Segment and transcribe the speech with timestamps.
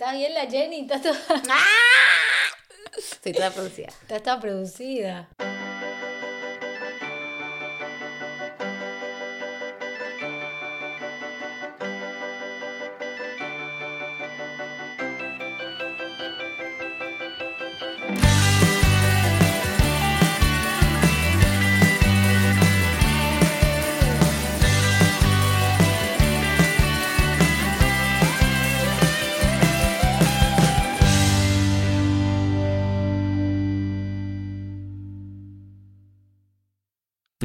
[0.00, 0.80] ¿Está bien la Jenny?
[0.80, 1.42] ¿Está toda,
[3.22, 3.88] Soy toda producida.
[3.88, 5.28] está toda producida?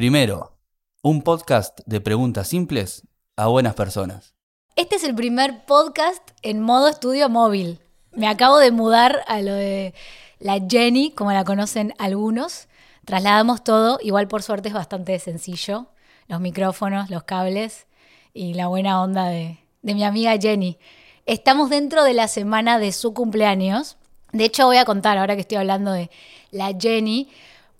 [0.06, 0.56] Primero,
[1.02, 3.02] un podcast de preguntas simples
[3.34, 4.36] a buenas personas.
[4.76, 7.80] Este es el primer podcast en modo estudio móvil.
[8.12, 9.94] Me acabo de mudar a lo de
[10.38, 12.68] la Jenny, como la conocen algunos.
[13.04, 15.88] Trasladamos todo, igual por suerte es bastante sencillo.
[16.28, 17.88] Los micrófonos, los cables
[18.32, 20.78] y la buena onda de, de mi amiga Jenny.
[21.24, 23.96] Estamos dentro de la semana de su cumpleaños.
[24.30, 26.12] De hecho, voy a contar, ahora que estoy hablando de
[26.52, 27.28] la Jenny,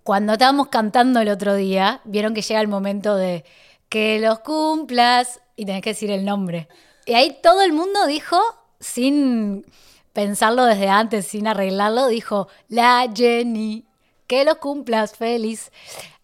[0.07, 3.45] cuando estábamos cantando el otro día, vieron que llega el momento de
[3.89, 6.69] que los cumplas y tenés que decir el nombre.
[7.07, 8.39] Y ahí todo el mundo dijo,
[8.79, 9.67] sin
[10.13, 13.85] pensarlo desde antes, sin arreglarlo, dijo, la Jenny,
[14.29, 15.73] que los cumplas feliz.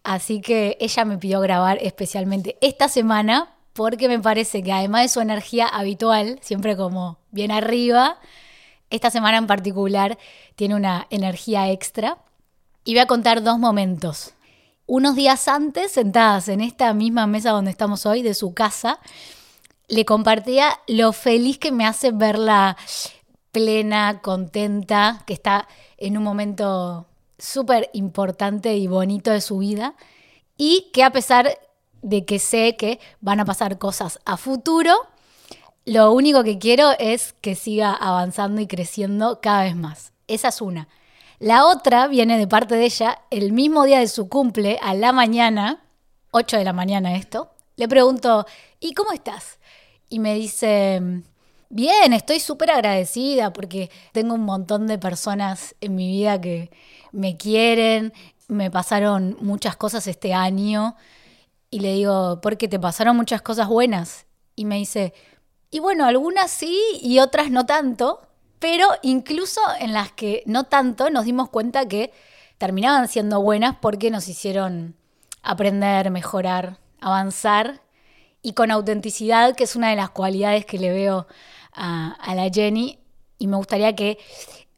[0.01, 5.09] Así que ella me pidió grabar especialmente esta semana porque me parece que además de
[5.09, 8.17] su energía habitual, siempre como bien arriba,
[8.89, 10.17] esta semana en particular
[10.55, 12.19] tiene una energía extra.
[12.83, 14.33] Y voy a contar dos momentos.
[14.85, 18.99] Unos días antes, sentadas en esta misma mesa donde estamos hoy, de su casa,
[19.87, 22.75] le compartía lo feliz que me hace verla
[23.51, 25.67] plena, contenta, que está
[25.97, 29.95] en un momento súper importante y bonito de su vida
[30.57, 31.57] y que a pesar
[32.01, 34.93] de que sé que van a pasar cosas a futuro,
[35.85, 40.11] lo único que quiero es que siga avanzando y creciendo cada vez más.
[40.27, 40.89] Esa es una.
[41.43, 45.11] La otra viene de parte de ella el mismo día de su cumple, a la
[45.11, 45.83] mañana,
[46.31, 47.51] 8 de la mañana esto.
[47.75, 48.45] Le pregunto,
[48.79, 49.59] ¿y cómo estás?
[50.07, 51.01] Y me dice,
[51.67, 56.71] bien, estoy súper agradecida porque tengo un montón de personas en mi vida que
[57.11, 58.13] me quieren,
[58.47, 60.95] me pasaron muchas cosas este año.
[61.69, 64.27] Y le digo, porque te pasaron muchas cosas buenas.
[64.55, 65.13] Y me dice,
[65.71, 68.21] y bueno, algunas sí y otras no tanto,
[68.63, 72.13] pero incluso en las que no tanto nos dimos cuenta que
[72.57, 74.95] terminaban siendo buenas porque nos hicieron
[75.41, 77.81] aprender, mejorar, avanzar
[78.41, 81.27] y con autenticidad, que es una de las cualidades que le veo
[81.73, 82.99] a, la Jenny.
[83.37, 84.17] Y me gustaría que,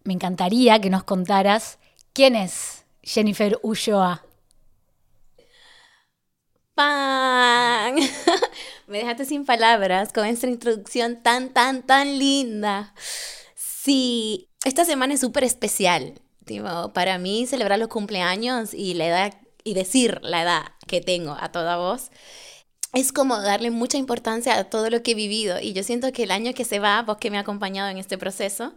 [0.03, 1.77] me encantaría que nos contaras
[2.11, 4.25] quién es Jennifer Ulloa.
[6.73, 7.97] ¡Pan!
[8.87, 12.95] Me dejaste sin palabras con esta introducción tan, tan, tan linda.
[13.85, 16.19] Sí, esta semana es súper especial.
[16.95, 21.51] Para mí celebrar los cumpleaños y la edad y decir la edad que tengo a
[21.51, 22.09] toda voz
[22.93, 26.23] es como darle mucha importancia a todo lo que he vivido y yo siento que
[26.23, 28.73] el año que se va, vos que me ha acompañado en este proceso,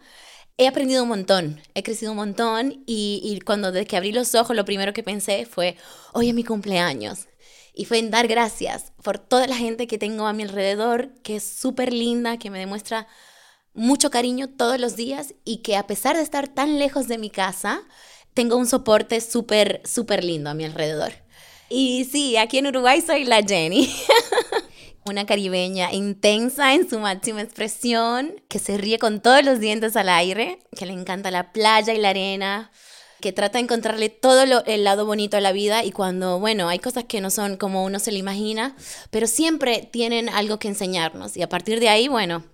[0.59, 4.35] he aprendido un montón, he crecido un montón y, y cuando desde que abrí los
[4.35, 5.79] ojos lo primero que pensé fue,
[6.13, 7.29] hoy es mi cumpleaños.
[7.73, 11.37] Y fue en dar gracias por toda la gente que tengo a mi alrededor, que
[11.37, 13.09] es súper linda, que me demuestra
[13.79, 17.31] mucho cariño todos los días y que a pesar de estar tan lejos de mi
[17.31, 17.83] casa,
[18.35, 21.13] tengo un soporte súper, súper lindo a mi alrededor.
[21.71, 23.93] Y sí, aquí en Uruguay soy la Jenny.
[25.07, 30.09] Una caribeña intensa en su máxima expresión, que se ríe con todos los dientes al
[30.09, 32.71] aire, que le encanta la playa y la arena,
[33.21, 36.69] que trata de encontrarle todo lo, el lado bonito a la vida y cuando, bueno,
[36.69, 38.77] hay cosas que no son como uno se le imagina,
[39.11, 42.45] pero siempre tienen algo que enseñarnos y a partir de ahí, bueno,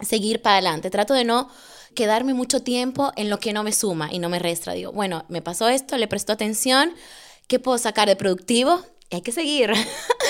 [0.00, 0.90] seguir para adelante.
[0.90, 1.48] Trato de no
[1.94, 4.72] quedarme mucho tiempo en lo que no me suma y no me resta.
[4.72, 6.92] Digo, bueno, me pasó esto, le presto atención,
[7.46, 8.80] ¿qué puedo sacar de productivo?
[9.10, 9.72] Hay que seguir.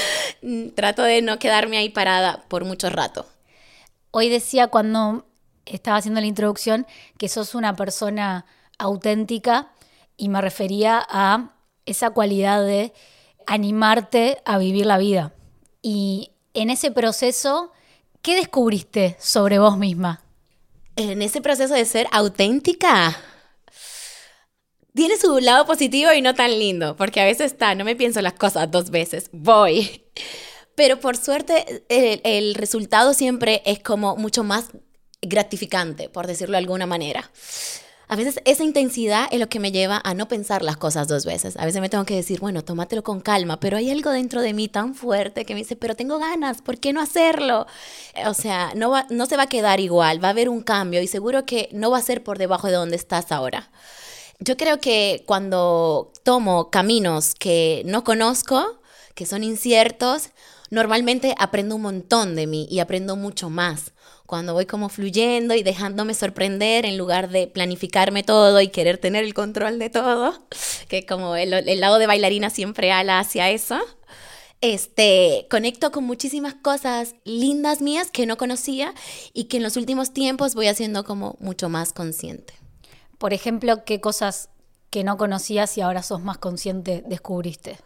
[0.74, 3.26] Trato de no quedarme ahí parada por mucho rato.
[4.10, 5.26] Hoy decía cuando
[5.64, 6.86] estaba haciendo la introducción
[7.18, 8.46] que sos una persona
[8.78, 9.72] auténtica
[10.16, 11.54] y me refería a
[11.86, 12.92] esa cualidad de
[13.46, 15.34] animarte a vivir la vida.
[15.82, 17.72] Y en ese proceso,
[18.24, 20.22] ¿qué descubriste sobre vos misma?
[20.96, 23.16] En ese proceso de ser auténtica,
[24.94, 28.22] tiene su lado positivo y no tan lindo, porque a veces está, no me pienso
[28.22, 30.04] las cosas dos veces, voy.
[30.74, 34.70] Pero por suerte el, resultado siempre es como mucho más
[35.20, 37.30] gratificante, por decirlo de alguna manera.
[38.14, 41.24] A veces esa intensidad es lo que me lleva a no pensar las cosas dos
[41.24, 41.56] veces.
[41.56, 44.54] A veces me tengo que decir, bueno, tómatelo con calma, pero hay algo dentro de
[44.54, 47.66] mí tan fuerte que me dice, pero tengo ganas, ¿por qué no hacerlo?
[48.24, 51.08] O sea, no, no se va a quedar igual, va a haber un cambio y
[51.08, 53.72] seguro que no va a ser por debajo de donde estás ahora.
[54.38, 58.78] Yo creo que cuando tomo caminos que no conozco,
[59.16, 60.30] que son inciertos,
[60.70, 63.93] normalmente aprendo un montón de mí y aprendo mucho más
[64.26, 69.24] cuando voy como fluyendo y dejándome sorprender en lugar de planificarme todo y querer tener
[69.24, 70.34] el control de todo,
[70.88, 71.50] que como el,
[71.80, 73.78] lado de bailarina siempre ala hacia eso,
[74.60, 78.94] este, conecto con muchísimas cosas lindas mías que no conocía
[79.34, 82.54] y que en los últimos tiempos voy haciendo como mucho más consciente.
[83.18, 84.48] Por ejemplo, ¿qué cosas
[84.88, 87.78] que no conocías y ahora sos más consciente descubriste?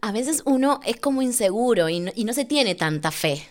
[0.00, 3.46] A veces uno es como inseguro y y no se tiene tanta fe.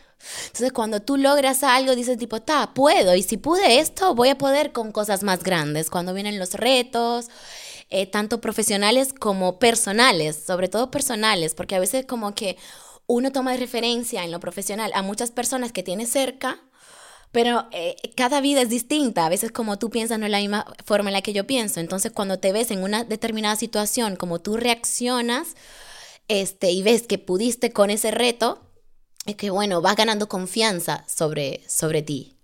[0.47, 3.15] Entonces, cuando tú logras algo, dices tipo, ta, puedo.
[3.15, 5.89] Y si pude esto, voy a poder con cosas más grandes.
[5.89, 7.29] Cuando vienen los retos,
[7.89, 12.57] eh, tanto profesionales como personales, sobre todo personales, porque a veces como que
[13.07, 16.61] uno toma de referencia en lo profesional a muchas personas que tiene cerca,
[17.31, 19.25] pero eh, cada vida es distinta.
[19.25, 21.79] A veces como tú piensas no es la misma forma en la que yo pienso.
[21.79, 25.55] Entonces cuando te ves en una determinada situación, como tú reaccionas
[26.27, 28.61] este, y ves que pudiste con ese reto,
[29.25, 32.35] es que, bueno, vas ganando confianza sobre, sobre ti.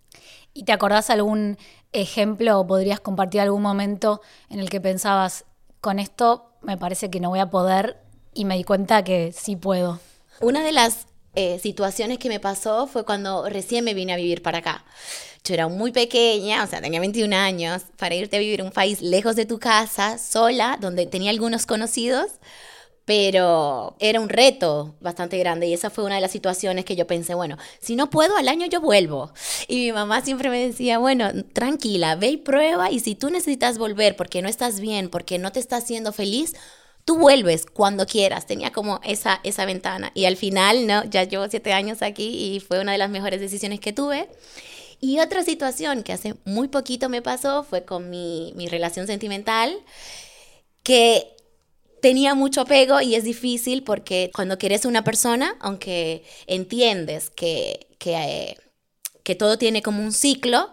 [0.53, 1.57] ¿Y te acordás algún
[1.91, 5.45] ejemplo o podrías compartir algún momento en el que pensabas,
[5.81, 7.97] con esto me parece que no voy a poder
[8.33, 9.99] y me di cuenta que sí puedo?
[10.41, 14.41] Una de las eh, situaciones que me pasó fue cuando recién me vine a vivir
[14.41, 14.85] para acá.
[15.43, 18.71] Yo era muy pequeña, o sea, tenía 21 años, para irte a vivir a un
[18.71, 22.31] país lejos de tu casa, sola, donde tenía algunos conocidos
[23.05, 27.05] pero era un reto bastante grande y esa fue una de las situaciones que yo
[27.05, 29.31] pensé, bueno, si no puedo al año yo vuelvo.
[29.67, 33.77] Y mi mamá siempre me decía, bueno, tranquila, ve y prueba y si tú necesitas
[33.77, 36.55] volver porque no estás bien, porque no te estás haciendo feliz,
[37.05, 38.47] tú vuelves cuando quieras.
[38.47, 42.59] Tenía como esa, esa ventana y al final, no, ya llevo siete años aquí y
[42.59, 44.27] fue una de las mejores decisiones que tuve.
[44.99, 49.77] Y otra situación que hace muy poquito me pasó fue con mi, mi relación sentimental,
[50.83, 51.34] que
[52.01, 58.57] tenía mucho apego y es difícil porque cuando quieres una persona, aunque entiendes que, que,
[59.23, 60.71] que todo tiene como un ciclo,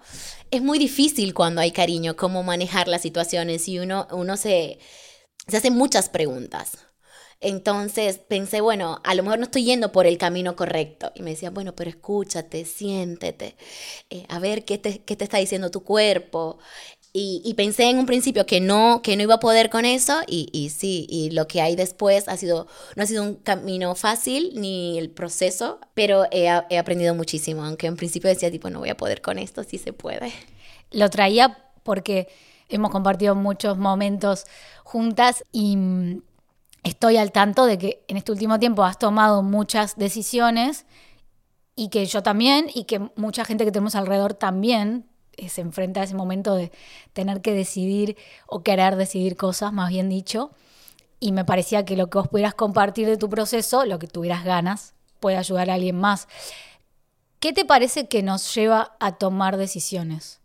[0.50, 4.78] es muy difícil cuando hay cariño, cómo manejar las situaciones y uno, uno se,
[5.48, 6.78] se hace muchas preguntas.
[7.40, 11.10] Entonces pensé, bueno, a lo mejor no estoy yendo por el camino correcto.
[11.14, 13.56] Y me decía, bueno, pero escúchate, siéntete,
[14.10, 16.58] eh, a ver qué te, qué te está diciendo tu cuerpo.
[17.14, 20.48] Y, pensé en un principio que no, que no iba a poder con eso y,
[20.50, 22.66] y, sí, y lo que hay después ha sido,
[22.96, 27.86] no ha sido un camino fácil ni el proceso, pero he, he aprendido muchísimo, aunque
[27.86, 30.32] en principio decía tipo no voy a poder con esto, sí se puede.
[30.90, 32.28] Lo traía porque
[32.70, 34.46] hemos compartido muchos momentos
[34.82, 36.22] juntas y mm,
[36.82, 40.86] estoy al tanto de que en este último tiempo has tomado muchas decisiones
[41.76, 45.11] y que yo también y que mucha gente que tenemos alrededor también
[45.48, 46.72] se enfrenta a ese momento de
[47.12, 50.50] tener que decidir o querer decidir cosas, más bien dicho.
[51.20, 54.44] Y me parecía que lo que vos pudieras compartir de tu proceso, lo que tuvieras
[54.44, 56.28] ganas, puede ayudar a alguien más.
[57.40, 60.40] ¿Qué te parece que nos lleva a tomar decisiones?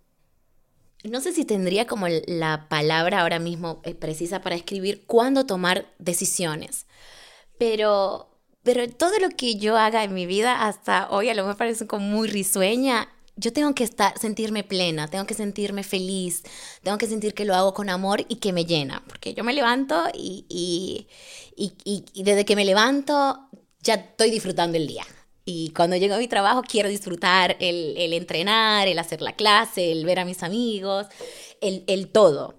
[1.03, 5.85] No sé si tendría como la palabra ahora mismo eh, precisa para escribir cuándo tomar
[5.99, 6.87] decisiones,
[7.57, 8.29] pero,
[8.63, 11.87] pero todo lo que yo haga en mi vida hasta hoy a lo mejor parece
[11.87, 16.43] como muy risueña yo tengo que estar, sentirme plena, tengo que sentirme feliz,
[16.81, 19.53] tengo que sentir que lo hago con amor y que me llena, porque yo me
[19.53, 21.07] levanto y, y,
[21.55, 23.47] y, desde que me levanto
[23.81, 25.05] ya estoy disfrutando el día.
[25.45, 29.91] Y cuando llego a mi trabajo quiero disfrutar el, el entrenar, el hacer la clase,
[29.91, 31.07] el ver a mis amigos,
[31.61, 32.55] el, el todo.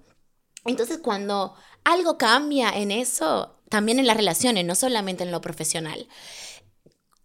[0.64, 1.54] Entonces cuando
[1.85, 6.08] algo cambia en eso, también en las relaciones, no solamente en lo profesional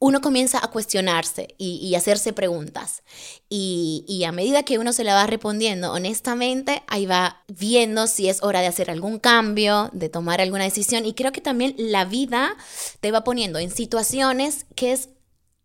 [0.03, 3.03] uno comienza a cuestionarse y, hacerse preguntas.
[3.47, 8.43] Y, a medida que uno se la va respondiendo honestamente, ahí va viendo si es
[8.43, 11.05] hora de hacer algún cambio, de tomar alguna decisión.
[11.05, 12.57] Y creo que también la vida
[12.99, 15.07] te va poniendo en situaciones que es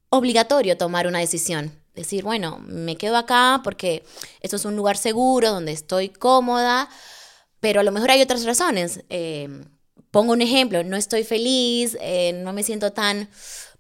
[0.09, 1.73] obligatorio tomar una decisión.
[1.97, 4.05] Decir, bueno, me quedo acá porque
[4.41, 6.89] esto es un lugar seguro, donde estoy cómoda,
[7.59, 9.03] pero a lo mejor hay otras razones.
[9.09, 9.49] Eh,
[10.13, 13.29] pongo un ejemplo, no estoy feliz, eh, no me siento tan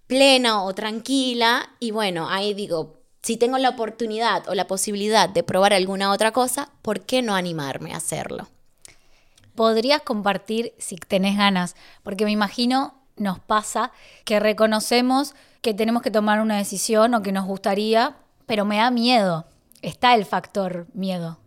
[0.08, 5.44] plena o tranquila y bueno, ahí digo, si tengo la oportunidad o la posibilidad de
[5.44, 8.48] probar alguna otra cosa, ¿por qué no animarme a hacerlo?
[9.54, 13.92] Podrías compartir si tenés ganas, porque me imagino nos pasa
[14.24, 18.90] que reconocemos que tenemos que tomar una decisión o que nos gustaría, pero me da
[18.90, 19.44] miedo.
[19.82, 21.38] Está el factor miedo.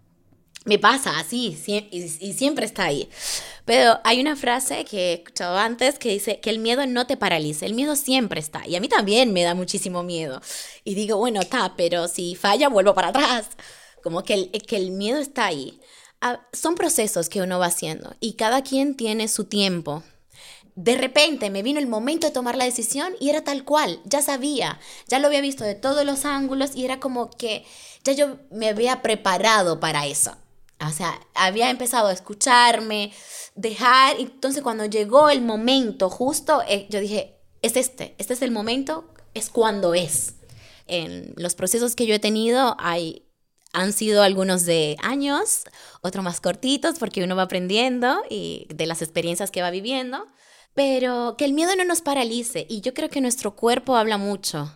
[0.65, 3.09] Me pasa así y, siempre está ahí.
[3.65, 7.17] Pero hay una frase que he escuchado antes que dice que el miedo no te
[7.17, 8.67] paraliza, el miedo siempre está.
[8.67, 10.41] Y a mí también me da muchísimo miedo.
[10.83, 13.47] Y digo, bueno, está, pero si falla, vuelvo para atrás.
[14.03, 15.79] Como que el, que el miedo está ahí.
[16.21, 20.03] Ah, son procesos que uno va haciendo y cada quien tiene su tiempo.
[20.75, 24.21] De repente me vino el momento de tomar la decisión y era tal cual, ya
[24.21, 27.65] sabía, ya lo había visto de todos los ángulos y era como que
[28.03, 30.37] ya yo me había preparado para eso.
[30.87, 33.13] O sea, había empezado a escucharme,
[33.55, 38.51] dejar, entonces cuando llegó el momento justo, eh, yo dije, es este, este es el
[38.51, 40.35] momento, es cuando es.
[40.87, 43.27] En los procesos que yo he tenido hay,
[43.73, 45.63] han sido algunos de años,
[46.01, 50.25] otros más cortitos porque uno va aprendiendo y de las experiencias que va viviendo,
[50.73, 54.71] pero que el miedo no nos paralice y yo creo que nuestro cuerpo habla mucho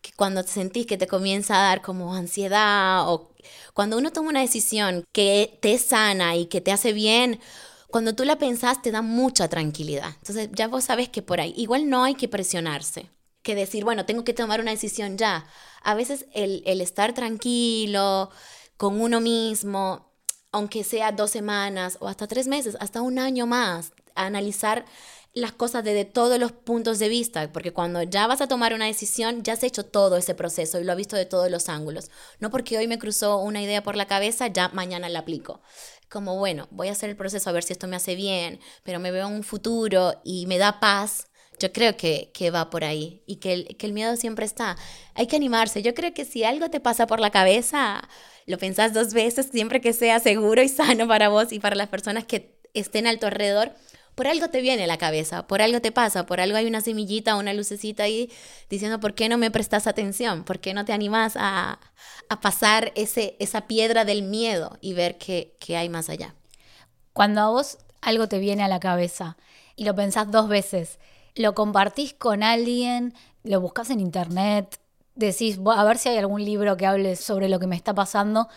[0.00, 3.29] que cuando te sentís que te comienza a dar como ansiedad o
[3.74, 7.40] cuando uno toma una decisión que te sana y que te hace bien,
[7.88, 10.14] cuando tú la pensás te da mucha tranquilidad.
[10.18, 13.10] Entonces ya vos sabes que por ahí, igual no hay que presionarse,
[13.42, 15.46] que decir, bueno, tengo que tomar una decisión ya.
[15.82, 18.30] A veces el, el estar tranquilo
[18.76, 20.12] con uno mismo,
[20.52, 24.84] aunque sea dos semanas o hasta tres meses, hasta un año más, analizar
[25.32, 28.86] las cosas desde todos los puntos de vista, porque cuando ya vas a tomar una
[28.86, 32.10] decisión, ya has hecho todo ese proceso y lo has visto de todos los ángulos.
[32.40, 35.60] No porque hoy me cruzó una idea por la cabeza, ya mañana la aplico.
[36.08, 38.98] Como, bueno, voy a hacer el proceso a ver si esto me hace bien, pero
[38.98, 41.28] me veo en un futuro y me da paz.
[41.60, 44.76] Yo creo que, que va por ahí y que el, que el miedo siempre está.
[45.14, 45.82] Hay que animarse.
[45.82, 48.08] Yo creo que si algo te pasa por la cabeza,
[48.46, 51.88] lo pensás dos veces, siempre que sea seguro y sano para vos y para las
[51.88, 53.72] personas que estén a tu alrededor,
[54.20, 56.82] por algo te viene a la cabeza, por algo te pasa, por algo hay una
[56.82, 58.30] semillita, una lucecita ahí
[58.68, 60.44] diciendo, ¿por qué no me prestas atención?
[60.44, 61.80] ¿Por qué no te animas a,
[62.42, 66.34] pasar ese, esa piedra del miedo y ver qué, qué hay más allá?
[67.14, 69.38] Cuando a vos algo te viene a la cabeza
[69.74, 70.98] y lo pensás dos veces,
[71.34, 74.80] lo compartís con alguien, lo buscas en internet,
[75.14, 78.48] decís, a ver si hay algún libro que hable sobre lo que me está pasando,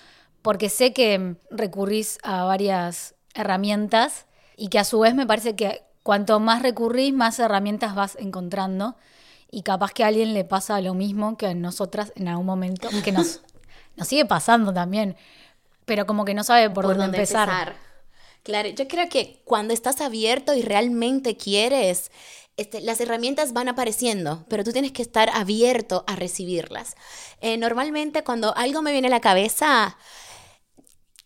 [0.42, 4.26] porque sé que recurrís a varias herramientas
[4.58, 8.96] y que a su vez me parece que cuanto más recurrís, más herramientas vas encontrando
[9.50, 12.90] y capaz que a alguien le pasa lo mismo que a nosotras en algún momento,
[13.04, 13.42] que nos,
[13.96, 15.16] nos sigue pasando también,
[15.86, 17.76] pero como que no sabe por, dónde, empezar.
[18.44, 22.12] Claro, yo creo que cuando estás abierto y realmente quieres,
[22.58, 26.96] este, las herramientas van apareciendo, pero tú tienes que estar abierto a recibirlas.
[27.42, 29.98] Eh, normalmente cuando algo me viene a la cabeza,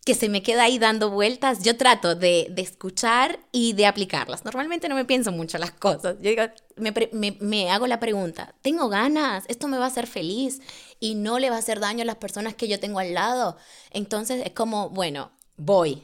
[0.08, 4.42] que se me queda ahí dando vueltas, yo trato de, escuchar y de aplicarlas.
[4.42, 6.16] Normalmente no me pienso mucho las cosas.
[6.22, 6.44] Yo digo,
[6.76, 9.44] me, me, hago la pregunta, ¿tengo ganas?
[9.48, 10.62] ¿Esto me va a hacer feliz?
[10.98, 13.58] ¿Y no le va a hacer daño a las personas que yo tengo al lado?
[13.90, 16.02] Entonces es como, bueno, voy.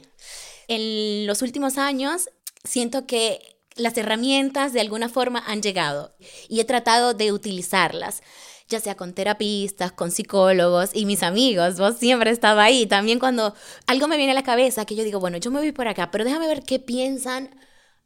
[0.67, 2.29] En los últimos años
[2.63, 6.15] siento que las herramientas de alguna forma han llegado
[6.47, 8.21] y he tratado de utilizarlas
[8.69, 11.77] ya sea con terapistas, con psicólogos y mis amigos.
[11.77, 12.85] Vos siempre estaba ahí.
[12.85, 13.53] También cuando
[13.87, 16.11] algo me viene a la cabeza, que yo digo, bueno, yo me voy por acá,
[16.11, 17.49] pero déjame ver qué piensan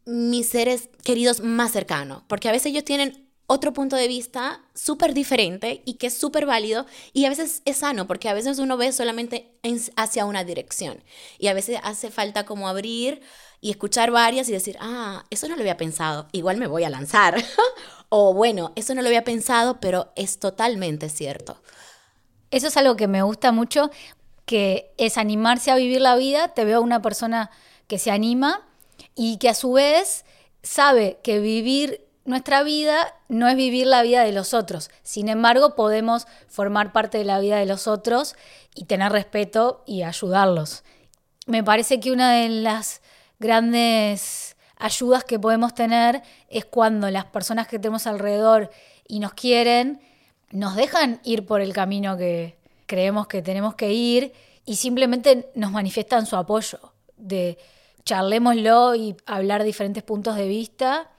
[0.06, 5.16] mis seres queridos más cercanos, porque a veces ellos tienen otro punto de vista súper
[5.16, 8.78] diferente y que es súper válido y a veces es sano porque a veces uno
[8.78, 9.58] ve solamente
[9.96, 11.04] hacia una dirección
[11.39, 13.22] y a veces hace falta como abrir
[13.62, 16.89] y escuchar varias y decir, ah, eso no lo había pensado, igual me voy a
[16.89, 17.44] lanzar
[18.10, 21.62] O bueno, eso no lo había pensado, pero es totalmente cierto.
[22.50, 23.92] Eso es algo que me gusta mucho,
[24.46, 26.50] que es animarse a vivir la vida.
[26.50, 27.51] Te veo una persona
[27.88, 28.68] que se anima
[29.16, 30.25] y que a su vez
[30.63, 34.89] sabe que vivir nuestra vida no es vivir la vida de los otros.
[35.04, 38.36] Sin embargo, podemos formar parte de la vida de los otros
[38.74, 40.84] y tener respeto y ayudarlos.
[41.46, 43.01] Me parece que una de las
[43.39, 48.69] grandes ayudas que podemos tener es cuando las personas que tenemos alrededor
[49.08, 50.01] y nos quieren,
[50.51, 54.34] nos dejan ir por el camino que creemos que tenemos que ir
[54.65, 56.79] y simplemente nos manifiestan su apoyo
[57.17, 57.58] de
[58.03, 61.10] charlémoslo y hablar diferentes puntos de vista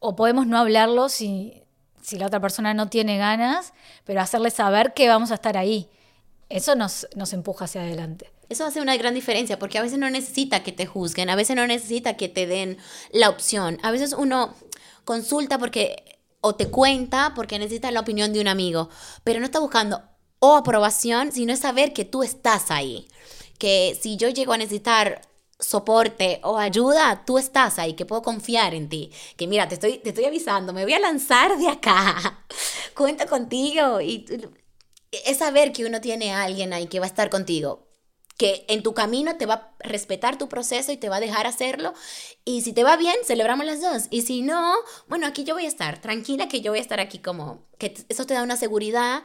[0.00, 1.62] o podemos no hablarlo si,
[2.02, 3.72] si la otra persona no tiene ganas,
[4.04, 5.88] pero hacerle saber que vamos a estar ahí.
[6.48, 8.30] Eso nos, nos empuja hacia adelante.
[8.48, 11.56] Eso hace una gran diferencia porque a veces no necesita que te juzguen, a veces
[11.56, 12.78] no necesita que te den
[13.12, 13.78] la opción.
[13.82, 14.54] A veces uno
[15.04, 18.88] consulta porque o te cuenta porque necesita la opinión de un amigo,
[19.24, 20.02] pero no está buscando
[20.38, 23.08] o aprobación, sino saber que tú estás ahí.
[23.58, 25.22] Que si yo llego a necesitar
[25.58, 29.10] soporte o ayuda, tú estás ahí, que puedo confiar en ti.
[29.36, 32.44] Que mira, te estoy, te estoy avisando, me voy a lanzar de acá.
[32.94, 34.24] Cuenta contigo y
[35.10, 37.85] es saber que uno tiene alguien ahí que va a estar contigo
[38.36, 41.46] que en tu camino te va a respetar tu proceso y te va a dejar
[41.46, 41.94] hacerlo.
[42.44, 44.04] Y si te va bien, celebramos las dos.
[44.10, 44.74] Y si no,
[45.08, 47.94] bueno, aquí yo voy a estar, tranquila que yo voy a estar aquí como, que
[48.08, 49.22] eso te da una seguridad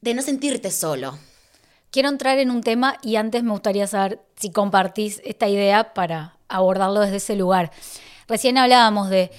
[0.00, 1.18] de no sentirte solo.
[1.90, 6.36] Quiero entrar en un tema y antes me gustaría saber si compartís esta idea para
[6.48, 7.72] abordarlo desde ese lugar.
[8.26, 9.30] Recién hablábamos de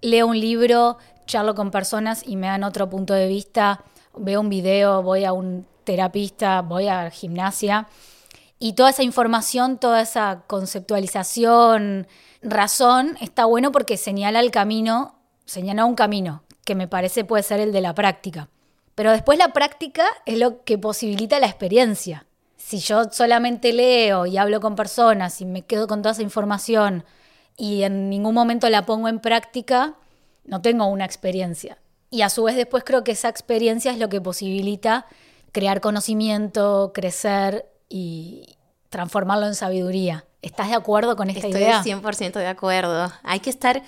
[0.00, 3.84] leo un libro, charlo con personas y me dan otro punto de vista,
[4.16, 7.86] veo un video, voy a un terapista, voy a gimnasia
[8.58, 12.06] y toda esa información, toda esa conceptualización,
[12.42, 17.60] razón, está bueno porque señala el camino, señala un camino, que me parece puede ser
[17.60, 18.48] el de la práctica.
[18.94, 22.26] Pero después la práctica es lo que posibilita la experiencia.
[22.56, 27.04] Si yo solamente leo y hablo con personas y me quedo con toda esa información
[27.56, 29.94] y en ningún momento la pongo en práctica,
[30.44, 31.78] no tengo una experiencia.
[32.10, 35.06] Y a su vez después creo que esa experiencia es lo que posibilita
[35.52, 38.56] crear conocimiento, crecer y
[38.90, 40.24] transformarlo en sabiduría.
[40.42, 41.78] ¿Estás de acuerdo con esta idea?
[41.78, 43.12] Estoy 100% de acuerdo.
[43.22, 43.82] Hay que estar,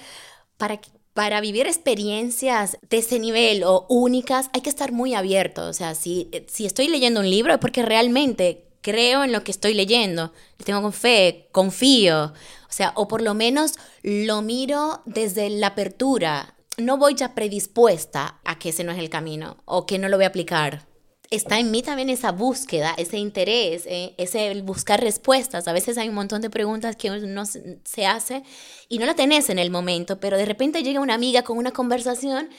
[0.56, 0.80] para,
[1.14, 5.68] para vivir experiencias de ese nivel o únicas, hay que estar muy abierto.
[5.68, 9.50] O sea, si, si estoy leyendo un libro es porque realmente creo en lo que
[9.50, 12.24] estoy leyendo, le tengo fe, confío.
[12.24, 16.54] O sea, o por lo menos lo miro desde la apertura.
[16.78, 20.16] No voy ya predispuesta a que ese no es el camino o que no lo
[20.16, 20.89] voy a aplicar
[21.30, 25.68] está en mí también esa búsqueda, ese interés, eh, ese buscar respuestas.
[25.68, 28.42] A veces hay un montón de preguntas que uno se hace
[28.88, 31.70] y no la tenés en el momento, pero de repente llega una amiga con una
[31.70, 32.50] conversación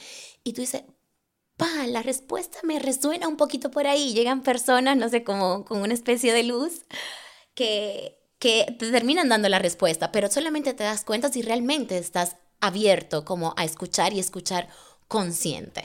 [0.42, 0.84] y tú dices,
[1.56, 4.14] pa, la respuesta me resuena un poquito por ahí.
[4.14, 6.84] Llegan personas, no sé, como con una especie de luz
[7.54, 12.36] que, que te terminan dando la respuesta, pero solamente te das cuenta si realmente estás
[12.60, 14.68] abierto como a escuchar y escuchar
[15.08, 15.84] consciente.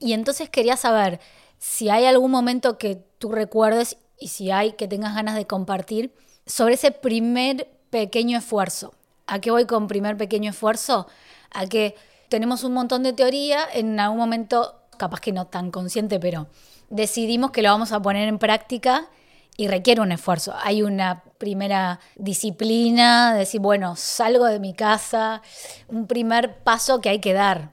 [0.00, 1.20] Y entonces quería saber,
[1.58, 6.14] si hay algún momento que tú recuerdes y si hay que tengas ganas de compartir
[6.46, 8.94] sobre ese primer pequeño esfuerzo.
[9.26, 11.06] ¿A qué voy con primer pequeño esfuerzo?
[11.50, 11.94] A que
[12.28, 16.48] tenemos un montón de teoría, en algún momento, capaz que no tan consciente, pero
[16.90, 19.08] decidimos que lo vamos a poner en práctica
[19.56, 20.52] y requiere un esfuerzo.
[20.62, 25.42] Hay una primera disciplina, decir, bueno, salgo de mi casa,
[25.88, 27.70] un primer paso que hay que dar.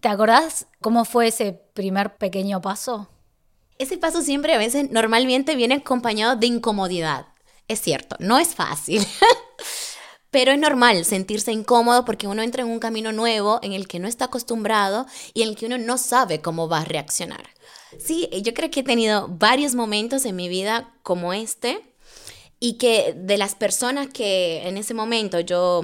[0.00, 3.08] ¿Te acordás cómo fue ese primer pequeño paso?
[3.78, 7.26] Ese paso siempre a veces normalmente viene acompañado de incomodidad.
[7.66, 9.04] Es cierto, no es fácil.
[10.30, 13.98] Pero es normal sentirse incómodo porque uno entra en un camino nuevo en el que
[13.98, 17.48] no está acostumbrado y en el que uno no sabe cómo va a reaccionar.
[17.98, 21.82] Sí, yo creo que he tenido varios momentos en mi vida como este
[22.60, 25.82] y que de las personas que en ese momento yo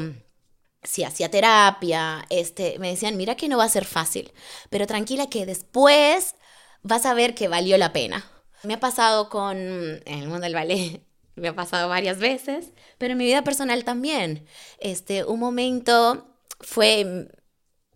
[0.85, 4.33] si hacía terapia, este, me decían, mira que no va a ser fácil,
[4.70, 6.37] pero tranquila que después
[6.83, 8.31] vas a ver que valió la pena.
[8.62, 11.03] Me ha pasado con el mundo del ballet,
[11.35, 14.47] me ha pasado varias veces, pero en mi vida personal también.
[14.79, 16.27] Este, un momento
[16.61, 17.29] fue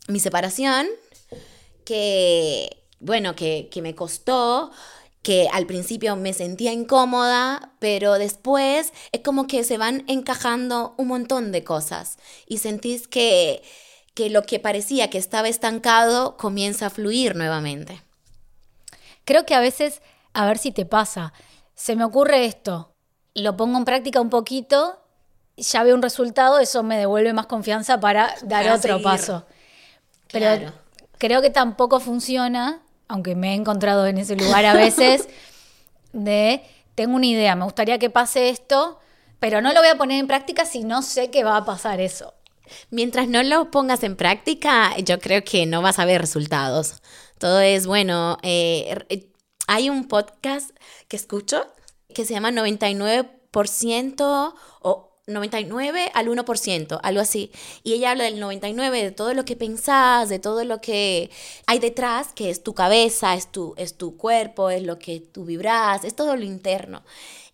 [0.09, 0.87] mi separación,
[1.85, 4.71] que, bueno, que, que me costó,
[5.29, 11.09] que al principio me sentía incómoda, pero después es como que se van encajando un
[11.09, 13.63] montón de cosas y sentís que,
[14.15, 18.03] que lo que parecía que estaba estancado comienza a fluir nuevamente.
[19.27, 20.01] Creo que a veces,
[20.33, 21.35] a ver si te pasa,
[21.75, 22.95] se me ocurre esto,
[23.35, 24.99] lo pongo en práctica un poquito,
[25.59, 29.45] ya veo un resultado, eso me devuelve más confianza para dar otro paso.
[30.33, 30.73] Pero
[31.19, 35.29] creo que tampoco funciona, aunque me he encontrado en ese lugar a veces,
[36.13, 36.63] de
[36.95, 38.99] tengo una idea, me gustaría que pase esto,
[39.41, 42.01] pero no lo voy a poner en práctica si no sé que va a pasar
[42.01, 42.35] eso.
[42.91, 47.01] Mientras no lo pongas en práctica, yo creo que no vas a ver resultados.
[47.39, 48.39] Todo es bueno.
[48.43, 49.29] Eh,
[49.67, 50.71] hay un podcast
[51.09, 51.67] que escucho
[52.13, 57.53] que se llama 99% o 99 al 1%, algo así.
[57.85, 61.31] Y ella habla del 99, de todo lo que pensás, de todo lo que
[61.67, 65.45] hay detrás, que es tu cabeza, es tu, es tu cuerpo, es lo que tú
[65.45, 67.03] vibras, es todo lo interno.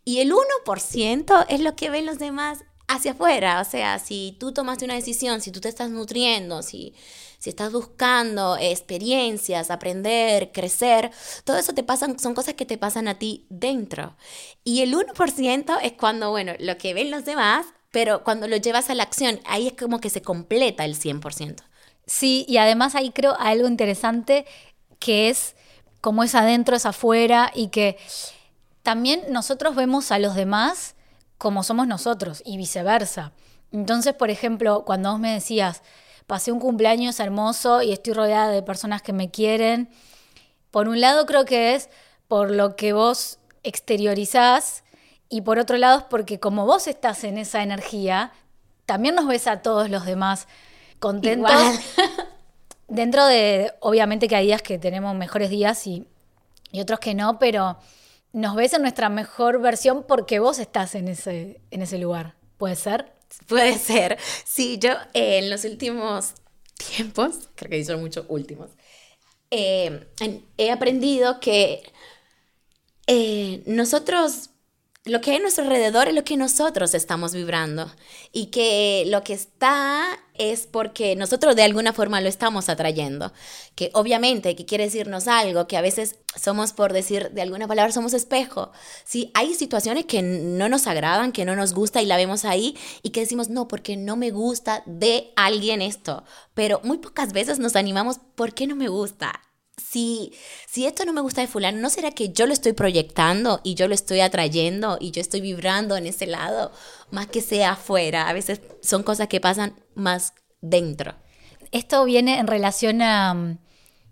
[0.05, 3.61] Y el 1% es lo que ven los demás hacia afuera.
[3.61, 6.95] O sea, si tú tomaste una decisión, si tú te estás nutriendo, si,
[7.45, 11.11] si estás buscando experiencias, aprender, crecer,
[11.45, 14.17] todo eso te pasan, son cosas que te pasan a ti dentro.
[14.65, 18.89] Y el 1% es cuando, bueno, lo que ven los demás, pero cuando lo llevas
[18.89, 21.57] a la acción, ahí es como que se completa el 100%.
[22.07, 24.47] Sí, y además ahí creo algo interesante
[24.99, 25.55] que es
[26.01, 27.99] como es adentro, es afuera y que
[28.83, 30.95] también nosotros vemos a los demás
[31.37, 33.33] como somos nosotros y viceversa.
[33.71, 35.83] Entonces, por ejemplo, cuando vos me decías,
[36.27, 39.89] pasé un cumpleaños hermoso y estoy rodeada de personas que me quieren,
[40.71, 41.89] por un lado creo que es
[42.27, 44.83] por lo que vos exteriorizás
[45.29, 48.33] Y por otro lado es porque como vos estás en esa energía,
[48.87, 50.47] también nos ves a todos los demás
[50.99, 51.51] contentos.
[51.51, 51.79] Igual.
[52.89, 56.07] Dentro de, obviamente que hay días que tenemos mejores días y,
[56.71, 57.79] y otros que no, pero
[58.33, 62.35] nos ves en nuestra mejor versión porque vos estás en ese, en ese lugar.
[62.59, 63.13] ¿Puede ser?
[63.49, 64.19] Puede ser.
[64.45, 66.35] Sí, yo eh, en los últimos
[66.77, 68.71] tiempos, creo que son muchos últimos,
[69.51, 70.07] eh,
[70.59, 71.83] he aprendido que
[73.07, 74.51] eh, nosotros,
[75.07, 77.91] lo que hay a nuestro alrededor es lo que nosotros estamos vibrando
[78.33, 83.31] y que lo que está es porque nosotros de alguna forma lo estamos atrayendo,
[83.75, 87.93] que obviamente que quiere decirnos algo, que a veces somos por decir de alguna palabra
[87.93, 88.73] somos espejo.
[89.05, 92.75] Sí, hay situaciones que no nos agradan, que no nos gusta y la vemos ahí
[93.03, 97.59] y que decimos no, porque no me gusta de alguien esto, pero muy pocas veces
[97.59, 99.43] nos animamos, ¿por qué no me gusta?
[99.77, 100.33] Si,
[100.69, 103.75] si esto no me gusta de fulano, ¿no será que yo lo estoy proyectando y
[103.75, 106.73] yo lo estoy atrayendo y yo estoy vibrando en ese lado
[107.11, 108.29] más que sea afuera?
[108.29, 111.15] A veces son cosas que pasan más dentro.
[111.73, 113.59] Esto viene en relación a,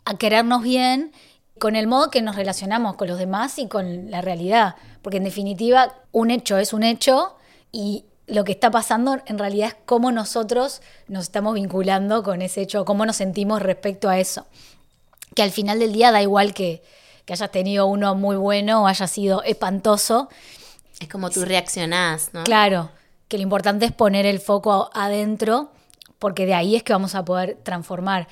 [0.05, 1.13] a querernos bien
[1.59, 4.75] con el modo que nos relacionamos con los demás y con la realidad.
[5.01, 7.37] Porque en definitiva, un hecho es un hecho
[7.71, 12.63] y lo que está pasando en realidad es cómo nosotros nos estamos vinculando con ese
[12.63, 14.47] hecho, cómo nos sentimos respecto a eso.
[15.35, 16.83] Que al final del día da igual que,
[17.25, 20.29] que hayas tenido uno muy bueno o haya sido espantoso.
[21.01, 22.45] Es como tú reaccionás, ¿no?
[22.45, 22.91] Claro,
[23.29, 25.73] que lo importante es poner el foco adentro,
[26.19, 28.29] porque de ahí es que vamos a poder transformar.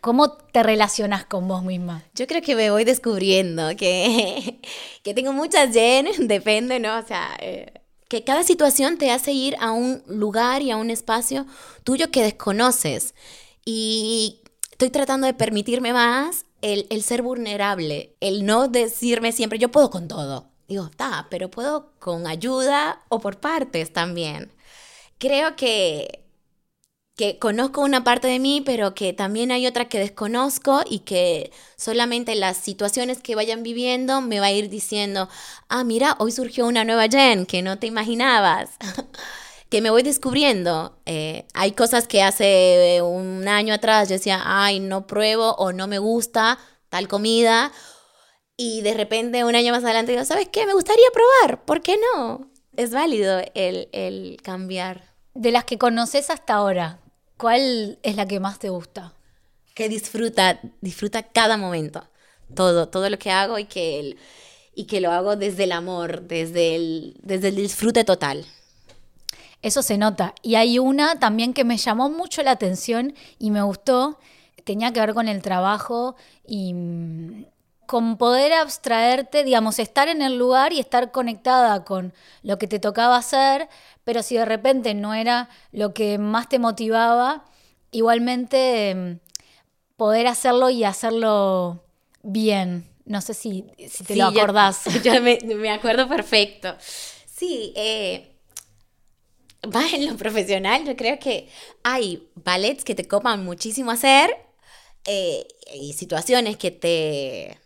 [0.00, 2.02] ¿Cómo te relacionas con vos misma?
[2.14, 4.58] Yo creo que me voy descubriendo que,
[5.04, 6.98] que tengo muchas yen, depende, ¿no?
[6.98, 7.72] O sea, eh,
[8.08, 11.46] que cada situación te hace ir a un lugar y a un espacio
[11.84, 13.14] tuyo que desconoces.
[13.64, 14.41] Y
[14.84, 19.90] estoy tratando de permitirme más el, el ser vulnerable, el no decirme siempre, yo puedo
[19.90, 20.48] con todo.
[20.66, 24.52] Digo, está, pero puedo con ayuda o por partes también.
[25.18, 26.24] Creo que,
[27.16, 31.52] que conozco una parte de mí, pero que también hay otra que desconozco y que
[31.76, 35.28] solamente las situaciones que vayan viviendo me va a ir diciendo,
[35.68, 38.70] ah, mira, hoy surgió una nueva Jen que no te imaginabas.
[39.72, 40.98] que me voy descubriendo.
[41.06, 45.86] Eh, hay cosas que hace un año atrás yo decía, ay, no pruebo o no
[45.86, 46.58] me gusta
[46.90, 47.72] tal comida.
[48.54, 50.66] Y de repente un año más adelante digo, ¿sabes qué?
[50.66, 51.64] Me gustaría probar.
[51.64, 52.50] ¿Por qué no?
[52.76, 55.14] Es válido el, el cambiar.
[55.32, 57.00] De las que conoces hasta ahora,
[57.38, 59.14] ¿cuál es la que más te gusta?
[59.74, 62.06] Que disfruta, disfruta cada momento.
[62.54, 64.18] Todo, todo lo que hago y que, el,
[64.74, 68.44] y que lo hago desde el amor, desde el, desde el disfrute total.
[69.62, 70.34] Eso se nota.
[70.42, 74.18] Y hay una también que me llamó mucho la atención y me gustó.
[74.64, 77.44] Tenía que ver con el trabajo y mm,
[77.86, 82.78] con poder abstraerte, digamos, estar en el lugar y estar conectada con lo que te
[82.78, 83.68] tocaba hacer,
[84.04, 87.44] pero si de repente no era lo que más te motivaba,
[87.90, 89.18] igualmente mm,
[89.96, 91.84] poder hacerlo y hacerlo
[92.22, 92.88] bien.
[93.04, 94.84] No sé si, si te Sí, lo yo- acordás.
[95.04, 96.76] Yo, me, me acuerdo perfecto.
[96.80, 98.31] Sí, eh,
[99.64, 101.48] va en lo profesional, yo creo que
[101.82, 104.36] hay ballets que te copan muchísimo hacer
[105.06, 107.58] eh, y situaciones que te,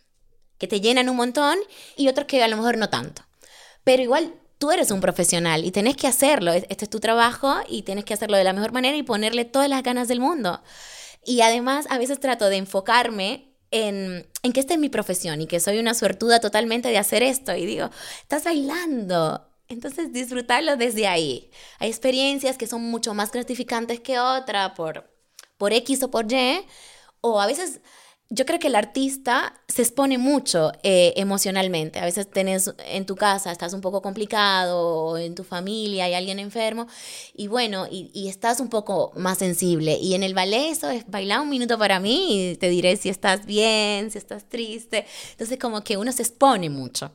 [0.57, 1.57] que te llenan un montón
[1.95, 3.23] y otros que a lo mejor no tanto.
[3.83, 6.51] Pero igual tú eres un profesional y tenés que hacerlo.
[6.53, 9.45] Es- Este es tu trabajo y tienes que hacerlo de la mejor manera y ponerle
[9.45, 10.61] todas las ganas del mundo.
[11.25, 15.47] Y además a veces trato de enfocarme en, en que esta es mi profesión y
[15.47, 17.55] que soy una suertuda totalmente de hacer esto.
[17.55, 17.89] Y digo,
[18.21, 19.45] estás bailando.
[19.69, 21.49] Entonces disfrutarlo desde ahí.
[21.79, 25.09] Hay experiencias que son mucho más gratificantes que otra por,
[25.57, 26.65] por X o por Y.
[27.21, 27.81] O a veces
[28.29, 31.99] yo creo que el artista se expone mucho eh, emocionalmente.
[31.99, 36.13] A veces tenés en tu casa, estás un poco complicado, o en tu familia hay
[36.13, 36.87] alguien enfermo,
[37.33, 39.97] y bueno, y, y estás un poco más sensible.
[40.01, 43.09] Y en el ballet eso es bailar un minuto para mí y te diré si
[43.09, 45.05] estás bien, si estás triste.
[45.31, 47.11] Entonces como que uno se expone mucho.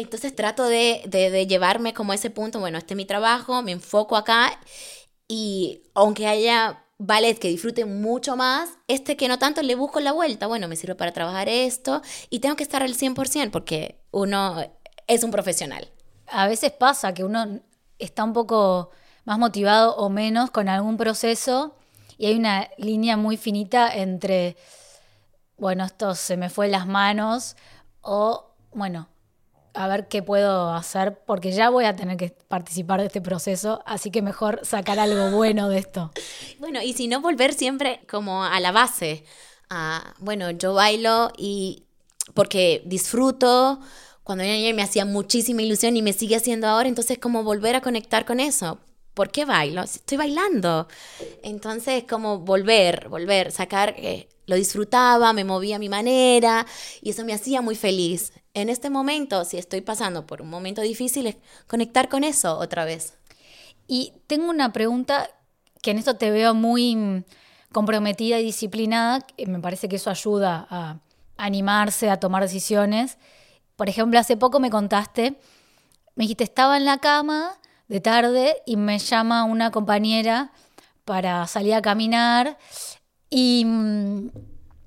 [0.00, 3.62] Entonces trato de, de, de llevarme como a ese punto, bueno, este es mi trabajo,
[3.62, 4.58] me enfoco acá
[5.28, 10.12] y aunque haya ballet que disfrute mucho más, este que no tanto le busco la
[10.12, 14.64] vuelta, bueno, me sirve para trabajar esto y tengo que estar al 100% porque uno
[15.06, 15.90] es un profesional.
[16.28, 17.60] A veces pasa que uno
[17.98, 18.90] está un poco
[19.24, 21.76] más motivado o menos con algún proceso
[22.18, 24.56] y hay una línea muy finita entre,
[25.58, 27.56] bueno, esto se me fue las manos
[28.00, 29.08] o, bueno,
[29.76, 33.82] a ver qué puedo hacer porque ya voy a tener que participar de este proceso,
[33.86, 36.10] así que mejor sacar algo bueno de esto.
[36.58, 39.24] Bueno, y si no, volver siempre como a la base.
[39.68, 41.84] A, bueno, yo bailo y
[42.34, 43.78] porque disfruto,
[44.24, 47.76] cuando era niña me hacía muchísima ilusión y me sigue haciendo ahora, entonces como volver
[47.76, 48.78] a conectar con eso.
[49.14, 49.82] ¿Por qué bailo?
[49.82, 50.88] Estoy bailando.
[51.42, 56.66] Entonces, como volver, volver, sacar, eh, lo disfrutaba, me movía a mi manera
[57.00, 58.32] y eso me hacía muy feliz.
[58.56, 62.86] En este momento, si estoy pasando por un momento difícil, es conectar con eso otra
[62.86, 63.18] vez.
[63.86, 65.28] Y tengo una pregunta
[65.82, 67.26] que en esto te veo muy
[67.70, 71.00] comprometida y disciplinada, me parece que eso ayuda a
[71.36, 73.18] animarse, a tomar decisiones.
[73.76, 75.38] Por ejemplo, hace poco me contaste,
[76.14, 80.50] me dijiste, estaba en la cama de tarde y me llama una compañera
[81.04, 82.56] para salir a caminar
[83.28, 84.30] y mm,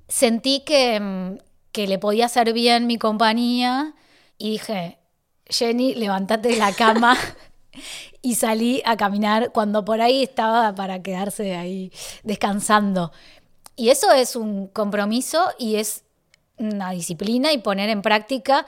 [0.08, 3.94] sentí que, mm, que, le podía hacer bien mi compañía
[4.38, 4.98] y dije,
[5.46, 7.16] Jenny, levántate de la cama
[8.22, 13.12] y salí a caminar cuando por ahí estaba para quedarse ahí descansando.
[13.76, 16.04] Y eso es un compromiso y es
[16.58, 18.66] una disciplina y poner en práctica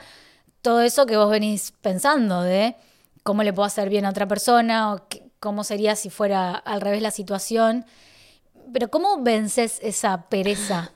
[0.61, 2.75] todo eso que vos venís pensando de
[3.21, 5.05] cómo le puedo hacer bien a otra persona o
[5.39, 7.85] cómo sería si fuera al revés la situación.
[8.71, 10.92] Pero ¿cómo vences esa pereza?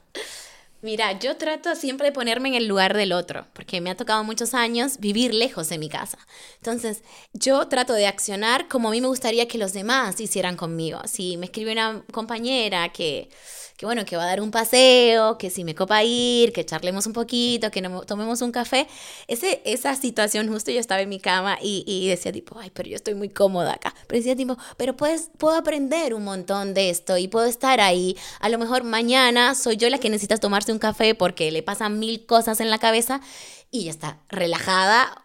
[0.81, 4.23] Mira, yo trato siempre de ponerme en el lugar del otro, porque me ha tocado
[4.23, 6.19] muchos años vivir lejos de mi casa.
[6.57, 7.01] Entonces,
[7.33, 11.01] yo trato de accionar como a mí me gustaría que los demás hicieran conmigo.
[11.05, 13.29] Si me escribe una compañera que
[13.77, 17.05] que bueno, que va a dar un paseo, que si me copa ir, que charlemos
[17.05, 18.87] un poquito, que tomemos un café.
[19.27, 22.89] Ese, esa situación, justo yo estaba en mi cama y, y, decía tipo, ay, pero
[22.89, 23.93] yo estoy muy cómoda acá.
[24.07, 28.17] Pero decía tipo, pero puedes, puedo aprender un montón de esto y puedo estar ahí.
[28.39, 31.99] A lo mejor mañana soy yo la que necesita tomarse un café porque le pasan
[31.99, 33.21] mil cosas en la cabeza
[33.69, 35.23] y ya está relajada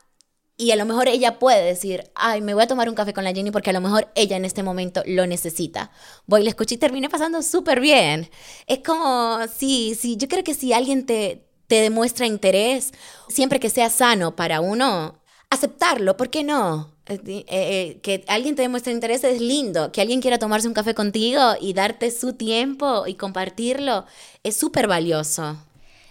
[0.63, 3.25] y a lo mejor ella puede decir, ay, me voy a tomar un café con
[3.25, 5.91] la Jenny porque a lo mejor ella en este momento lo necesita.
[6.27, 8.31] Voy, la escuché y terminé pasando súper bien.
[8.69, 12.93] Es como, sí, sí, yo creo que si alguien te, te demuestra interés,
[13.29, 15.21] siempre que sea sano para uno,
[15.51, 16.93] aceptarlo, ¿por qué no?
[17.07, 20.75] Eh, eh, eh, que alguien te demuestre interés es lindo, que alguien quiera tomarse un
[20.75, 24.07] café contigo y darte su tiempo y compartirlo
[24.45, 25.57] es súper valioso.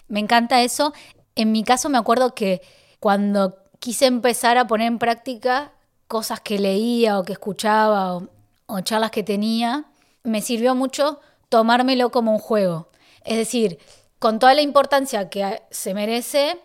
[0.10, 0.94] Me encanta eso.
[1.36, 2.62] En mi caso me acuerdo que
[3.00, 5.72] cuando quise empezar a poner en práctica
[6.08, 8.22] cosas que leía o que escuchaba
[8.68, 9.86] o, charlas que tenía,
[10.24, 12.90] me sirvió mucho tomármelo como un juego.
[13.26, 13.80] Es decir,
[14.20, 16.60] con toda la importancia que se merece,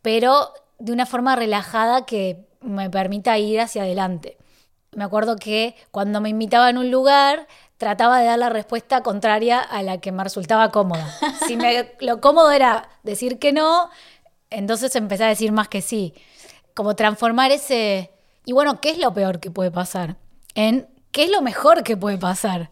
[0.00, 0.48] pero
[0.78, 4.38] de una forma relajada que me permita ir hacia adelante.
[4.92, 7.46] Me acuerdo que cuando me invitaba en un lugar,
[7.76, 11.14] trataba de dar la respuesta contraria a la que me resultaba cómoda.
[11.46, 11.58] Si
[12.00, 13.90] lo cómodo era decir que no,
[14.48, 16.14] entonces empecé a decir más que sí
[16.74, 18.10] como transformar ese...
[18.44, 20.16] Y bueno, ¿qué es lo peor que puede pasar?
[20.54, 22.70] En ¿qué es lo mejor que puede pasar?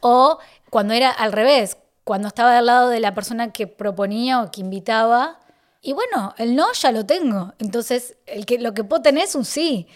[0.00, 0.38] O
[0.70, 4.60] cuando era al revés, cuando estaba al lado de la persona que proponía o que
[4.60, 5.40] invitaba,
[5.80, 7.54] y bueno, el no ya lo tengo.
[7.58, 9.88] Entonces, el que, lo que puedo tener es un sí.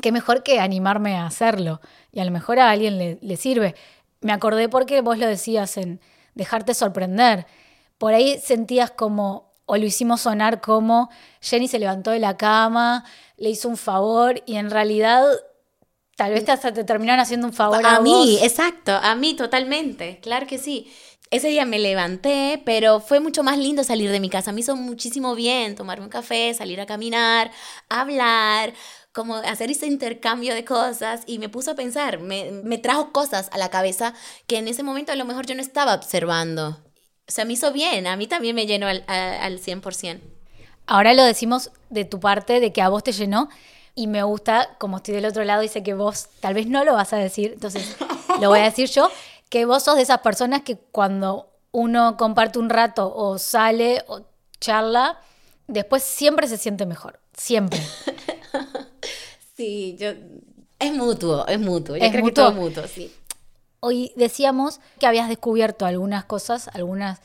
[0.00, 1.80] Qué mejor que animarme a hacerlo.
[2.12, 3.74] Y a lo mejor a alguien le, le sirve.
[4.20, 6.00] Me acordé porque vos lo decías en
[6.34, 7.46] dejarte sorprender.
[7.98, 13.04] Por ahí sentías como o lo hicimos sonar como Jenny se levantó de la cama,
[13.36, 15.24] le hizo un favor y en realidad
[16.16, 20.20] tal vez hasta te terminaron haciendo un favor a, a mí, exacto, a mí totalmente,
[20.20, 20.92] claro que sí.
[21.30, 24.52] Ese día me levanté, pero fue mucho más lindo salir de mi casa.
[24.52, 27.50] Me hizo muchísimo bien tomarme un café, salir a caminar,
[27.88, 28.72] hablar,
[29.12, 33.48] como hacer ese intercambio de cosas y me puso a pensar, me, me trajo cosas
[33.52, 34.12] a la cabeza
[34.46, 36.84] que en ese momento a lo mejor yo no estaba observando
[37.26, 40.20] o sea, me hizo bien, a mí también me llenó al, al 100%.
[40.86, 43.48] Ahora lo decimos de tu parte, de que a vos te llenó,
[43.94, 46.94] y me gusta, como estoy del otro lado, dice que vos tal vez no lo
[46.94, 47.96] vas a decir, entonces
[48.40, 49.10] lo voy a decir yo,
[49.48, 54.22] que vos sos de esas personas que cuando uno comparte un rato o sale o
[54.60, 55.20] charla,
[55.66, 57.80] después siempre se siente mejor, siempre.
[59.56, 60.10] Sí, yo...
[60.80, 61.96] Es mutuo, es mutuo.
[61.96, 63.14] Yo creo que todo mutuo, sí.
[63.86, 67.20] Hoy decíamos que habías descubierto algunas cosas, algunas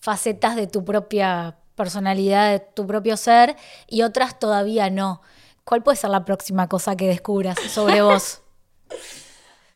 [0.00, 5.20] facetas de tu propia personalidad, de tu propio ser, y otras todavía no.
[5.64, 8.40] ¿Cuál puede ser la próxima cosa que descubras sobre vos?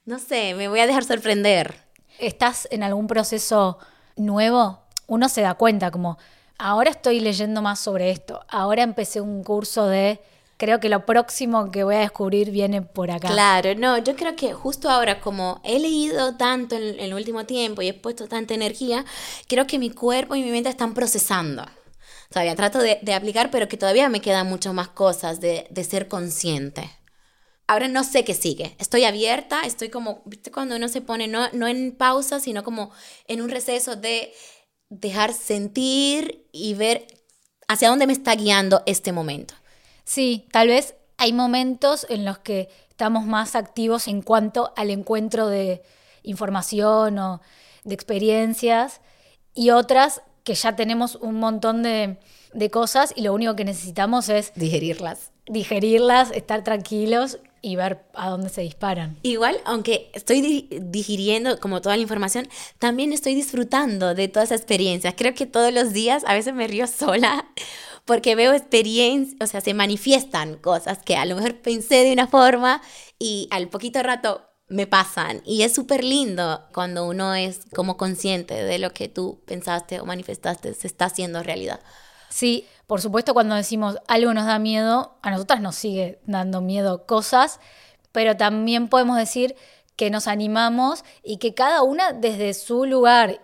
[0.07, 1.77] No sé, me voy a dejar sorprender.
[2.19, 3.79] ¿Estás en algún proceso
[4.17, 4.81] nuevo?
[5.07, 6.17] Uno se da cuenta como,
[6.57, 10.21] ahora estoy leyendo más sobre esto, ahora empecé un curso de
[10.63, 13.27] creo que lo próximo que voy a descubrir viene por acá.
[13.27, 17.83] Claro, no, yo creo que justo ahora, como he leído tanto en, el último tiempo
[17.83, 19.05] y he puesto tanta energía,
[19.49, 21.67] creo que mi cuerpo y mi mente están procesando.
[22.31, 26.07] Todavía trato de, aplicar, pero que todavía me quedan muchas más cosas de, de ser
[26.07, 26.89] consciente
[27.69, 28.77] ahora no sé qué sigue.
[28.79, 30.51] Estoy abierta, estoy como, ¿viste?
[30.51, 32.91] Cuando uno se pone no, no en pausa, sino como
[33.29, 34.35] en un receso de
[34.91, 37.07] dejar sentir y ver
[37.69, 39.55] hacia dónde me está guiando este momento.
[40.05, 45.47] Sí, tal vez hay momentos en los que estamos más activos en cuanto al encuentro
[45.49, 45.83] de
[46.23, 47.41] información o
[47.85, 49.01] de experiencias
[49.55, 52.19] y otras que ya tenemos un montón de,
[52.53, 55.31] de cosas y lo único que necesitamos es Digerirlas.
[55.47, 59.17] digerirlas, estar tranquilos y ver a dónde se disparan.
[59.23, 62.49] Igual, aunque estoy di- digiriendo como toda la información,
[62.81, 65.15] también estoy disfrutando de toda esa experiencia.
[65.15, 67.47] Creo que todos los días a veces me río sola
[68.05, 72.27] porque veo experiencias, o sea, se manifiestan cosas que a lo mejor pensé de una
[72.27, 72.83] forma
[73.19, 75.43] y al poquito rato me pasan.
[75.45, 80.07] Y es súper lindo cuando uno es como consciente de lo que tú pensaste o
[80.07, 81.81] manifestaste se está haciendo realidad.
[82.29, 87.07] Sí, por supuesto cuando decimos algo nos da miedo, a nosotras nos sigue dando miedo
[87.07, 87.61] cosas,
[88.11, 89.55] pero también podemos decir
[89.97, 93.43] que nos animamos y que cada una desde su lugar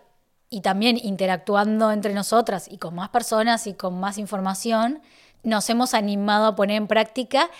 [0.50, 5.00] y también interactuando entre nosotras y con más personas y con más información,
[5.42, 7.50] nos hemos animado a poner en práctica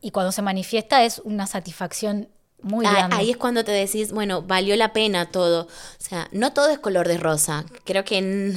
[0.00, 2.28] y cuando se manifiesta es una satisfacción
[2.62, 3.16] muy Ah, grande.
[3.16, 5.64] Ahí es cuando te decís, bueno, valió la pena todo.
[5.66, 5.68] O
[6.02, 7.64] sea, no todo es color de rosa.
[7.84, 8.56] Creo que en-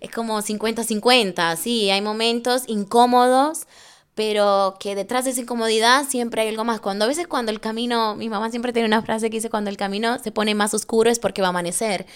[0.00, 1.56] es como 50-50.
[1.56, 3.66] Sí, hay momentos incómodos,
[4.14, 6.80] pero que detrás de esa incomodidad siempre hay algo más.
[6.80, 9.70] Cuando a veces cuando el camino, mi mamá siempre tiene una frase que dice, cuando
[9.70, 12.06] el camino se pone más oscuro es porque va a amanecer.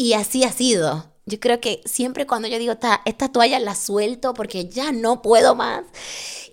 [0.00, 1.12] Y así ha sido.
[1.26, 5.20] Yo creo que siempre cuando yo digo, "Ta, esta toalla la suelto porque ya no
[5.20, 5.84] puedo más,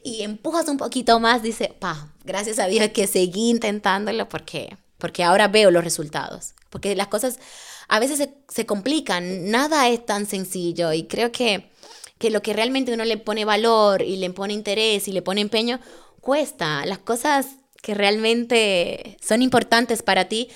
[0.03, 5.23] y empujas un poquito más, dice, pa, gracias a Dios que seguí intentándolo porque, porque
[5.23, 6.55] ahora veo los resultados.
[6.69, 7.39] Porque las cosas
[7.87, 11.71] a veces se, se complican, nada es tan sencillo y creo que,
[12.17, 15.39] que lo que realmente uno le pone valor y le pone interés y le pone
[15.39, 15.79] empeño,
[16.19, 16.85] cuesta.
[16.85, 17.47] Las cosas
[17.81, 20.49] que realmente son importantes para ti,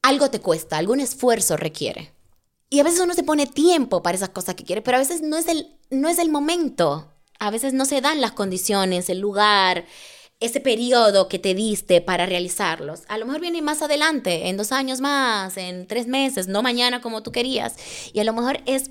[0.00, 2.11] algo te cuesta, algún esfuerzo requiere.
[2.72, 5.20] Y a veces uno se pone tiempo para esas cosas que quiere, pero a veces
[5.20, 7.12] no es el, no es el momento.
[7.38, 9.84] A veces no se dan las condiciones, el lugar,
[10.40, 13.02] ese periodo que te diste para realizarlos.
[13.08, 17.02] A lo mejor viene más adelante, en dos años más, en tres meses, no mañana
[17.02, 17.76] como tú querías.
[18.14, 18.88] Y a lo mejor es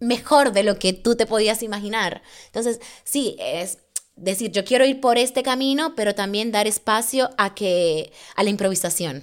[0.00, 2.22] mejor de lo que tú te podías imaginar.
[2.46, 3.76] Entonces, sí, es
[4.16, 8.48] decir, yo quiero ir por este camino, pero también dar espacio a que a la
[8.48, 9.22] improvisación,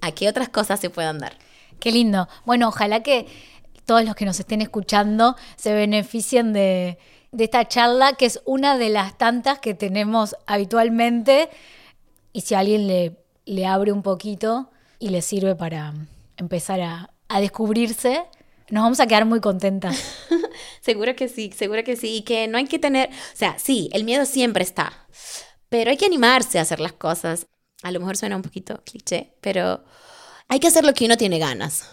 [0.00, 1.36] a que otras cosas se puedan dar.
[1.82, 2.28] Qué lindo.
[2.44, 3.26] Bueno, ojalá que
[3.86, 6.96] todos los que nos estén escuchando se beneficien de,
[7.36, 11.50] esta charla, que es una de las tantas que tenemos habitualmente.
[12.32, 13.16] Y si alguien le,
[13.46, 15.92] le abre un poquito y le sirve para
[16.36, 18.22] empezar a, a descubrirse,
[18.70, 20.00] nos vamos a quedar muy contentas.
[20.82, 22.18] Seguro que sí, seguro que sí.
[22.18, 24.92] Y que no hay que tener, o sea, sí, el miedo siempre está,
[25.68, 27.48] pero hay que animarse a hacer las cosas.
[27.82, 29.82] A lo mejor suena un poquito cliché, pero
[30.48, 31.84] hay que hacer lo que uno tiene ganas.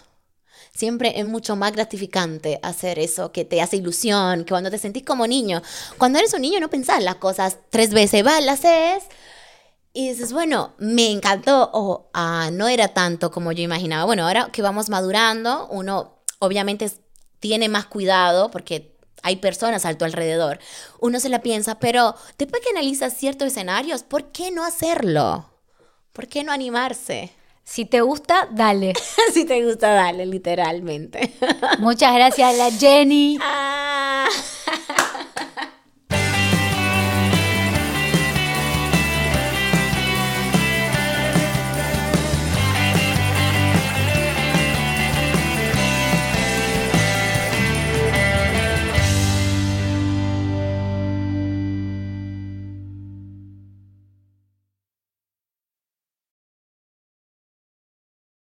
[0.74, 5.04] Siempre es mucho más gratificante hacer eso que te hace ilusión, que cuando te sentís
[5.04, 5.62] como niño.
[5.98, 9.04] Cuando eres un niño no pensás las cosas tres veces, vas, las haces
[9.92, 14.04] y dices, bueno, me encantó o ah, no era tanto como yo imaginaba.
[14.04, 16.90] Bueno, ahora que vamos madurando, uno obviamente
[17.40, 20.60] tiene más cuidado porque hay personas a tu alrededor.
[21.00, 25.50] Uno se la piensa, pero después que analizas ciertos escenarios, ¿por qué no hacerlo?
[26.12, 27.32] ¿Por qué no animarse?
[27.70, 28.94] Si te gusta, dale.
[29.32, 31.34] si te gusta, dale, literalmente.
[31.78, 33.38] Muchas gracias a la Jenny.
[33.40, 34.28] Ah.